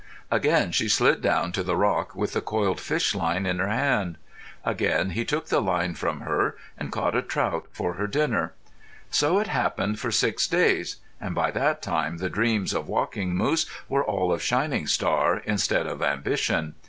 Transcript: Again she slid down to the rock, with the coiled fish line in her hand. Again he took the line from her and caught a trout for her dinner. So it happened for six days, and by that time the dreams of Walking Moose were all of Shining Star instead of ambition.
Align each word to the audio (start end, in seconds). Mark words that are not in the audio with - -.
Again 0.31 0.71
she 0.71 0.89
slid 0.89 1.21
down 1.21 1.51
to 1.51 1.61
the 1.61 1.75
rock, 1.77 2.15
with 2.15 2.33
the 2.33 2.41
coiled 2.41 2.79
fish 2.81 3.13
line 3.13 3.45
in 3.45 3.59
her 3.59 3.67
hand. 3.69 4.17
Again 4.65 5.11
he 5.11 5.23
took 5.23 5.45
the 5.49 5.61
line 5.61 5.93
from 5.93 6.21
her 6.21 6.57
and 6.75 6.91
caught 6.91 7.15
a 7.15 7.21
trout 7.21 7.67
for 7.71 7.93
her 7.93 8.07
dinner. 8.07 8.53
So 9.11 9.37
it 9.37 9.45
happened 9.45 9.99
for 9.99 10.09
six 10.09 10.47
days, 10.47 10.95
and 11.19 11.35
by 11.35 11.51
that 11.51 11.83
time 11.83 12.17
the 12.17 12.29
dreams 12.31 12.73
of 12.73 12.87
Walking 12.87 13.35
Moose 13.35 13.67
were 13.87 14.03
all 14.03 14.33
of 14.33 14.41
Shining 14.41 14.87
Star 14.87 15.37
instead 15.45 15.85
of 15.85 16.01
ambition. 16.01 16.73